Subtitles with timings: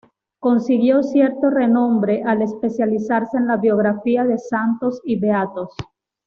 [0.39, 5.75] Consiguió cierto renombre al especializarse en la biografía de santos y beatos.